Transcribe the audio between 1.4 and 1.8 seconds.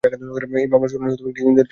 ধরেই চলছে।